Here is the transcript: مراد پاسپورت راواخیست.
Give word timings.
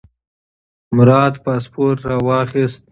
مراد 0.95 1.33
پاسپورت 1.43 1.99
راواخیست. 2.09 2.79